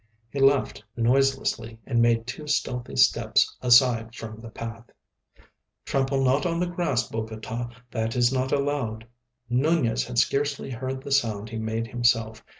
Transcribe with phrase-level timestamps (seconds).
[0.31, 4.85] He laughed noiselessly and made two stealthy steps aside from the path.
[5.85, 9.05] "Trample not on the grass, Bogota; that is not allowed."
[9.47, 12.43] Nunez had scarcely heard the sound he made himself.